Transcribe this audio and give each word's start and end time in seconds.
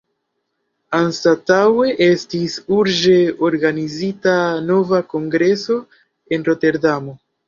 Anstataŭe 0.99 1.91
estis 2.05 2.55
urĝe 2.77 3.13
organizita 3.47 4.33
nova 4.71 5.03
kongreso 5.13 5.77
en 6.39 6.47
Roterdamo. 6.49 7.15